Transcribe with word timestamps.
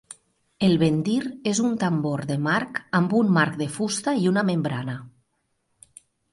El 0.67 0.71
"bendir" 0.83 1.17
és 1.51 1.61
un 1.67 1.75
tambor 1.83 2.25
de 2.31 2.39
marc 2.47 2.81
amb 3.01 3.15
un 3.21 3.31
marc 3.37 3.61
de 3.63 3.71
fusta 3.79 4.17
i 4.25 4.29
una 4.35 4.47
membrana. 4.51 4.99